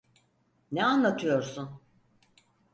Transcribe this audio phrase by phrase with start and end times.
[0.71, 1.81] Ne anlatıyorsun?